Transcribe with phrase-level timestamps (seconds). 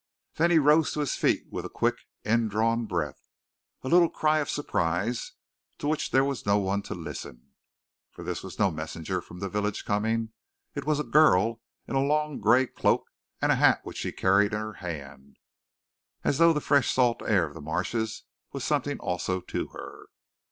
[0.37, 1.93] Then he rose to his feet with a quick
[2.25, 3.29] indrawn breath
[3.83, 5.33] a little cry of surprise
[5.77, 7.51] to which there was no one to listen.
[8.09, 10.31] For this was no messenger from the village coming.
[10.73, 13.03] It was a girl in a long gray cloak,
[13.43, 15.37] and a hat which she carried in her hand,
[16.23, 18.23] as though the fresh salt air of the marshes
[18.53, 20.07] was something also to her.